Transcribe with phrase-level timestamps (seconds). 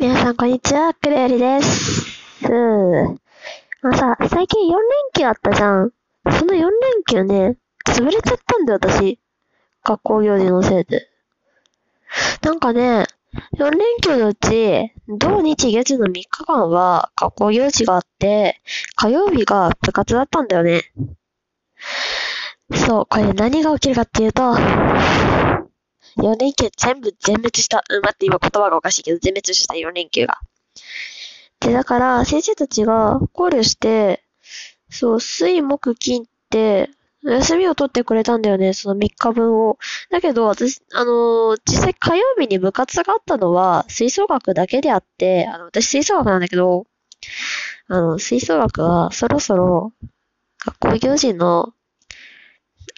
[0.00, 0.94] 皆さん、こんにちは。
[0.94, 2.06] くるよりです。
[2.46, 3.18] あの
[3.94, 4.80] さ、最近4連
[5.14, 5.90] 休あったじゃん。
[6.30, 6.70] その4連
[7.06, 9.20] 休ね、潰れちゃったんだよ、私。
[9.84, 11.08] 学校行事のせいで。
[12.42, 13.04] なんかね、
[13.58, 18.62] 4連休のうち、土日月の3日間は学校行事があって、
[18.94, 20.82] 火曜日が部活だったんだよね。
[22.74, 24.54] そう、これ何が起きるかっていうと、
[26.16, 27.82] 4連休全部全滅した。
[27.88, 30.38] うん、待って、今言葉がおかしいけど、全滅した4連休が。
[31.60, 34.22] で、だから、先生たちが考慮して、
[34.90, 36.90] そう、水、木、金って、
[37.24, 39.78] 休みを取ってくれたんだよね、その3日分を。
[40.10, 46.86] だけど、私、あのー実際火曜日に部活があったのは、吹奏楽だけであって、あの、私吹奏楽なんだけど、
[47.88, 49.92] あの、吹奏楽はそろそろ、
[50.64, 51.72] 学校行事の、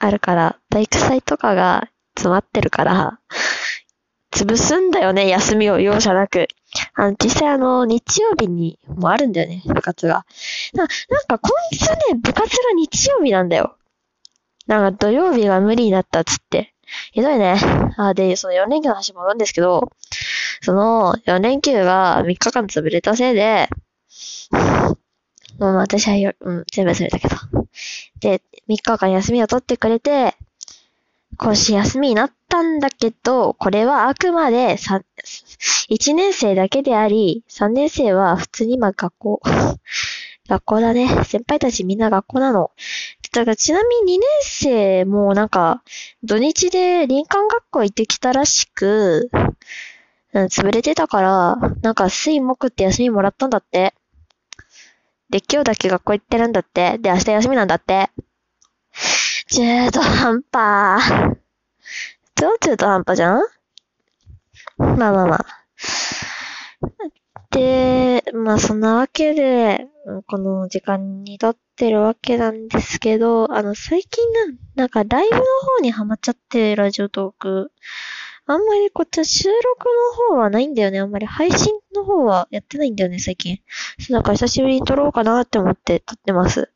[0.00, 3.20] あるから、体育祭とかが詰まってるから、
[4.32, 6.48] 潰すんだよね、休みを容赦なく。
[6.94, 10.26] あの、実際あの、日曜日にもあるんだよね、部活が。
[10.74, 10.88] な、なん
[11.26, 13.76] か今月ね、部活が日曜日なんだよ。
[14.66, 16.74] なんか土曜日が無理になったっつって。
[17.12, 17.56] ひどいね。
[17.96, 19.90] あ、で、その4連休の話戻るんですけど、
[20.60, 23.68] その4連休が3日間潰れたせいで、
[25.58, 27.36] もう私はよ、うん、全部忘れたけど。
[28.20, 30.34] で、3日間休みを取ってくれて、
[31.38, 35.02] 今週休みになったんだけど、これはあくまでさ、
[35.88, 39.40] 1年生だけであり、3年生は普通に今学校、
[40.48, 41.06] 学校だね。
[41.24, 42.72] 先輩たちみんな学校なの。
[43.32, 45.84] だからちなみに2年生もなんか、
[46.24, 49.30] 土日で林間学校行ってきたらしく、
[50.32, 53.94] うん、潰れてたから、なんか水木って休みもらったんだって。
[55.30, 56.98] で、今日だけ学校行ってるんだって。
[56.98, 58.10] で、明日休みなんだって。
[59.50, 61.38] 中途半端。
[62.34, 63.40] 超中途半端じゃん？
[64.76, 65.46] まあまあまあ。
[67.50, 69.86] で、まあそんなわけで、
[70.26, 74.40] この時間に撮ってるわけなんですけど、あの最近な、
[74.74, 75.42] なんかライブの
[75.76, 77.72] 方にハマっちゃって、ラジオトーク。
[78.44, 79.86] あんまりこっちは収録
[80.30, 81.00] の方はないんだよね。
[81.00, 83.60] あんまり配信の方はやってないんだよね、最近。
[83.98, 86.70] そうだから久しぶりに撮ろうかなって思って撮ってます。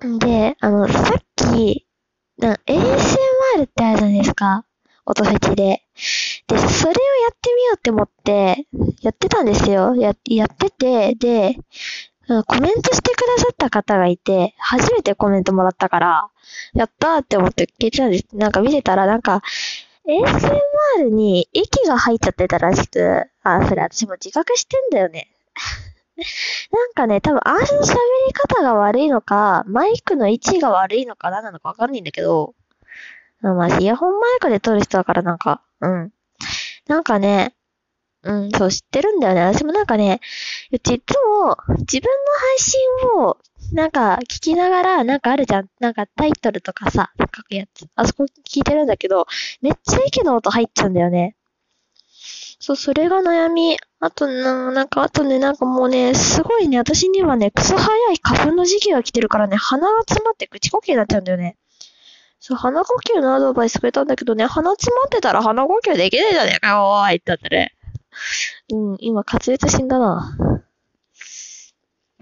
[0.00, 1.22] で、あの、さっ
[1.52, 1.86] き、
[2.38, 4.64] な ASMR ってあるじゃないですか。
[5.04, 5.82] 音フェチで。
[6.48, 6.98] で、それをや
[7.32, 8.66] ってみようって思って、
[9.02, 9.94] やってたんですよ。
[9.96, 11.56] や、やってて、で、
[12.46, 16.30] コメントしてくださった方がいて、初めてコメントもらったから、
[16.74, 18.28] やったーって思って聞いたんです。
[18.34, 19.42] なんか見てたら、なんか、
[20.08, 25.28] ASMR に息が入っちゃってたらしく、あ、それ私も自覚してんだよね。
[26.16, 27.94] なんかね、多分、あの喋
[28.26, 32.54] り方が悪いのか、マイクの位置が悪いのか何なのかわかんないんだけど、
[33.42, 36.12] あまあ、イヤホンマイクで撮る人だからなんか、うん。
[36.86, 37.54] なんかね、
[38.22, 39.40] うん、そう、知ってるんだよね。
[39.42, 40.20] 私もなんかね、
[40.70, 42.80] うちいつも自分の配信
[43.22, 43.38] を、
[43.72, 45.68] なんか聞きながら、なんかあるじゃん。
[45.80, 47.86] なんかタイトルとかさ、書くやつ。
[47.94, 49.26] あそこ聞いてるんだけど、
[49.62, 51.34] めっちゃ息の音入っちゃうんだよね。
[52.60, 53.78] そう、それが悩み。
[54.00, 61.56] あとな、なんか、あとね、なんかもうね、すごいね、私にはね、クソ早い花粉の時期が来てるからね、鼻が詰まって口呼吸になっちゃうんだよね。
[62.38, 67.74] そう、鼻呼吸のアドバイスくれたんだけどね、鼻詰まってたら鼻呼吸できねえじゃねえかよ、おーいって言ったんだね。
[68.72, 70.60] うん、今滑舌死んだな。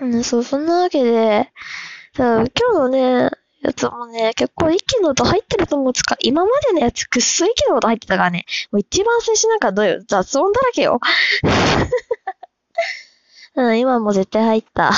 [0.00, 1.50] うん、そう、そんなわけで、
[2.16, 3.30] さ今日のね、
[3.68, 11.00] やつもね、結構息の音入ってると思うつか、今までのやつくっそ息の音入ってたからね、もう一番最初なんかどうよ、雑音だらけよ。
[13.56, 14.92] うん、今も絶対入った。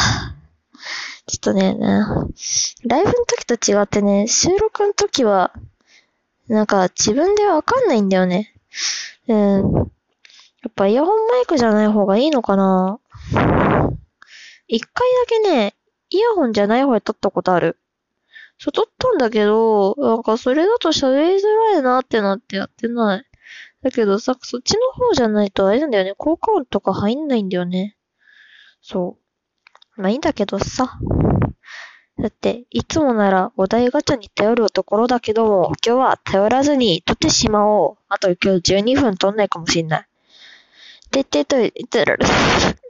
[1.26, 1.76] ちょっとね、
[2.84, 5.52] ライブの時と違ってね、収録の時は、
[6.48, 8.52] なんか自分でわかんないんだよね。
[9.28, 9.74] うん。
[10.62, 12.98] やっぱイヤホンマイクじゃない方がいいのかな
[14.68, 15.74] 一回だけね、
[16.10, 17.78] イヤホンじゃない方で撮ったことある。
[18.62, 23.24] そう、撮ったんだけど、なんかそれだと喋りづらいなってなってやってない。
[23.82, 27.96] だけどさ、そっちの方じゃないとあれなんだよね、効果音とか入んないんだよね。
[28.82, 29.16] そ
[29.96, 30.02] う。
[30.02, 30.98] まあいいんだけどさ。
[32.18, 37.96] だって、いつもならお題ガチャに頼るところだけども、今日は頼らずに撮ってしまおう。
[38.10, 40.06] あと今日12分撮んないかもしんない。
[41.10, 42.26] てってと、いってらる。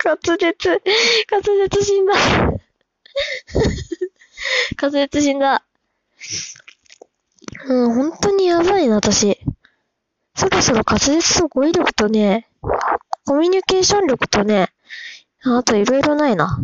[0.04, 0.82] 滑舌、
[1.30, 2.14] 滑舌死んだ。
[4.80, 5.64] 滑舌死んだ。
[7.66, 9.38] うん、本当にやばいな、私。
[10.34, 12.48] そろそろ滑舌と語彙力とね、
[13.26, 14.70] コミュニケーション力とね、
[15.42, 16.58] あといろいろないな。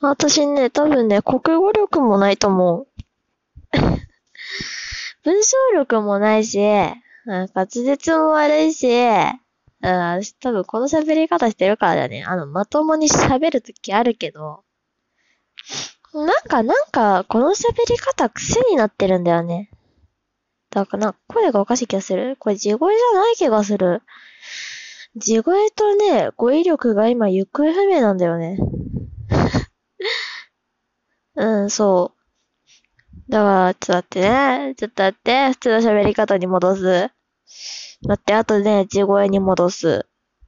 [0.00, 2.86] 私ね、多分ね、国語力もないと思う。
[5.24, 6.58] 文章力もないし、
[7.26, 12.24] 滑舌も悪いし、うん、多分この喋り方してるからだね。
[12.24, 14.64] あの、まともに喋るときあるけど、
[16.14, 19.70] なんか、なんか、この喋り方癖になってるんだよね。
[20.70, 24.02] だからな、声がおかしい気がするこれ地声じゃない気がする。
[25.16, 28.58] 地声とね、語彙力が今行方不明なんだよね。
[31.36, 33.30] うん、そう。
[33.30, 34.74] だから、ちょっと待ってね。
[34.76, 35.48] ちょっと待って。
[35.50, 37.10] 普通の喋り方に戻す。
[38.02, 40.06] 待って、あとね、地声に戻す。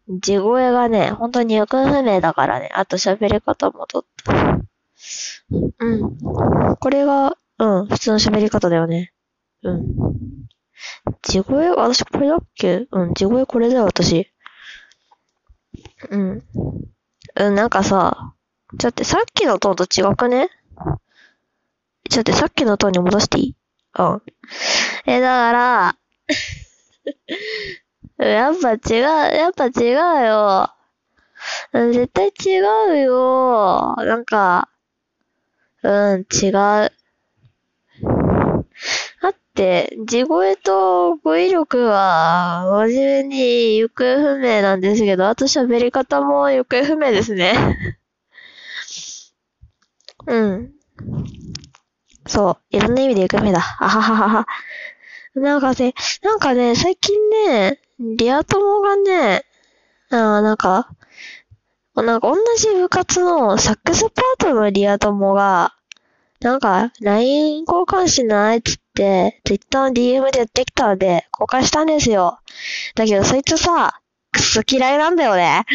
[0.09, 2.71] 地声がね、本当に行方不明だからね。
[2.73, 4.70] あと喋り方戻った。
[5.79, 6.17] うん。
[6.77, 9.13] これが、うん、普通の喋り方だよね。
[9.63, 9.85] うん。
[11.23, 12.87] 地声、私これだっけ？
[12.91, 14.31] うん、地声これだよ、私。
[16.11, 16.43] うん。
[17.37, 18.35] うん、なんかさ、
[18.79, 20.49] ちょっとさっきのトーンと違くね？
[22.11, 23.57] ちょっとさっきのトーンに戻していい？
[23.99, 24.23] うん。
[25.07, 25.97] え、だから
[28.19, 30.71] やっぱ違う、やっぱ違うよ。
[31.73, 32.61] 絶対違
[32.93, 33.97] うよ。
[33.99, 34.70] なんか、
[35.83, 35.89] う
[36.19, 36.53] ん、違う。
[36.53, 36.93] だ
[39.29, 47.55] って、地声と語彙力は、真面目に行方不明なんですけど、あと喋り方も行方不明ですね。
[50.27, 50.73] うん。
[52.27, 52.77] そう。
[52.77, 53.59] いろんな意味で行方不明だ。
[53.59, 54.47] あはははは。
[55.35, 59.45] なんかね、なんかね、最近ね、リア友がね、
[60.11, 60.89] あなんか、
[61.95, 65.75] なんか同じ部活のサックスパートのリア友が、
[66.41, 72.39] なんか、LINE 交換しないっつって、Twitter の DM でやってきたので、交換したんですよ。
[72.95, 74.01] だけど、そいつさ、
[74.33, 75.65] くそ嫌いなんだよね。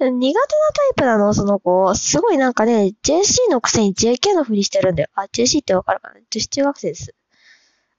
[0.00, 1.94] 苦手なタイプなの、その子。
[1.94, 5.10] すごいなんかね、JC のくせに JK のふりしてるんだよ。
[5.14, 6.14] あ、JC ってわかるかな？
[6.30, 7.14] 女子中学生です。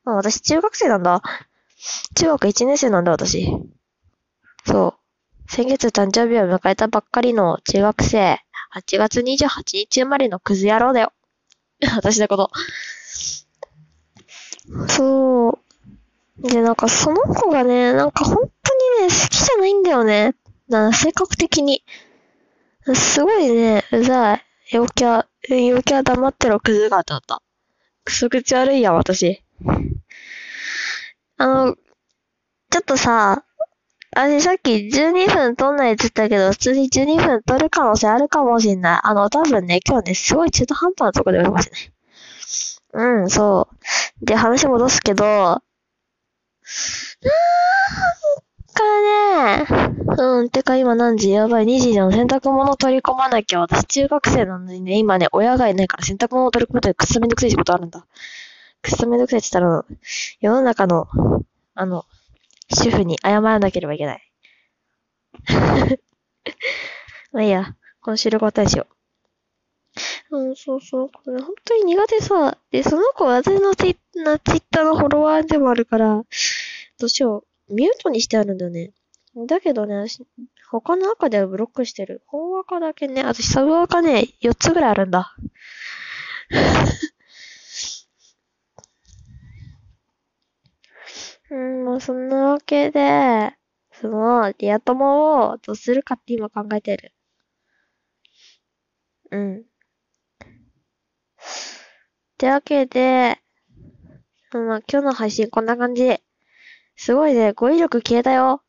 [0.05, 1.21] あ、私中学生なんだ。
[2.15, 3.47] 中学1年生なんだ、私。
[4.65, 4.98] そう。
[5.51, 8.37] 先月誕生日を迎えたばっかりの中学生。
[8.71, 11.11] 8月28日生まれのクズ野郎だよ。
[11.95, 12.51] 私のこと。
[14.89, 15.59] そ
[16.37, 16.47] う。
[16.47, 18.51] で、なんかその子がね、なんか本当にね、
[19.07, 20.35] 好きじゃないんだよね。
[20.67, 21.83] な性格的に。
[22.93, 24.45] すごいね、うざい。
[24.69, 27.41] 陽キャ、陽キャ黙ってろクズが当たった。
[28.05, 29.43] クソ口悪いや、私。
[31.37, 31.75] あの、
[32.69, 33.45] ちょっとさ、
[34.11, 38.99] 私さっき12分撮んないって言ったけど、普通に12分撮る可能性あるかもしんない。
[39.03, 41.93] あの、多分ね、今日ね、すごい中途半端なとこでおりますね。
[42.93, 43.69] うん、そ
[44.21, 44.25] う。
[44.25, 45.61] で、話戻すけど、なん
[48.73, 49.67] かね、
[50.17, 51.29] うん、てか今何時？
[51.31, 52.11] やばい、2時じゃん。
[52.11, 53.59] 洗濯物取り込まなきゃ。
[53.59, 58.05] 私中学生なのにね、今ね、親がいないから洗濯物取り込むとくっそめんどくさい仕事あるんだ。
[58.81, 59.85] くっそめんどくさいって言ったら、
[60.39, 61.07] 世の中の、
[61.75, 62.05] あの、
[62.73, 64.31] 主婦に謝らなければいけない。
[67.31, 70.37] まあいいや、今週の答えしよう。
[70.37, 71.09] うん、そうそう。
[71.11, 72.57] これ本当に苦手さ。
[72.71, 76.23] で、その子は私のツイッターのフォロワーでもあるから、
[76.99, 77.73] どうしよう。
[77.73, 78.91] ミュートにしてあるんだよね。
[79.47, 80.05] だけどね、
[80.69, 82.23] 他の赤ではブロックしてる。
[82.27, 85.35] 本赤だけね、私サブ赤ね、4つぐらいあるんだ。
[91.99, 93.53] そんなわけで、
[93.91, 97.13] その、リア友をどうするかって今考えてる。
[99.31, 99.59] うん。
[99.59, 99.63] っ
[102.37, 103.39] てわけで、
[104.51, 106.21] まあ、今日の配信こんな感じ。
[106.95, 108.63] すごいね、語彙力消えたよ。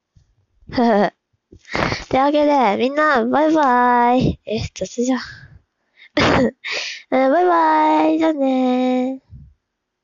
[0.71, 0.81] ふふ。
[0.83, 1.13] っ
[2.09, 4.41] てわけで、みんな、バイバーイ。
[4.45, 5.21] え、雑じゃん。
[7.11, 8.19] バイバーイ。
[8.19, 9.30] じゃあねー。